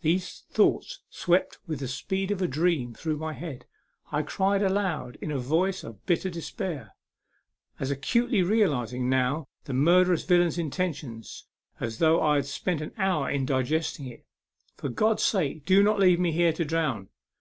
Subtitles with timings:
[0.00, 3.64] These thoughts swept with the speed of a dream through my head.
[4.10, 6.96] I cried aloud in a voice of bitter despair
[7.78, 11.22] as acutely realizing now the murderous villain's intention
[11.78, 14.26] as though I had spent an hour in digesting it"
[14.78, 17.08] For God's sake, do not leave me here to drown.